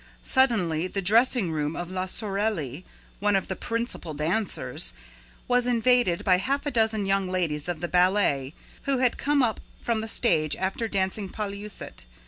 [0.23, 2.83] Suddenly the dressing room of La Sorelli,
[3.19, 4.93] one of the principal dancers,
[5.47, 9.59] was invaded by half a dozen young ladies of the ballet, who had come up
[9.79, 12.07] from the stage after "dancing" Polyeucte.